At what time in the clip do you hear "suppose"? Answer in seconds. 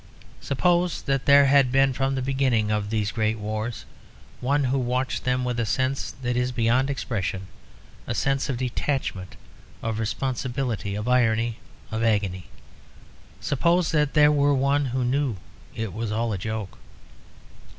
0.39-1.03, 13.41-13.91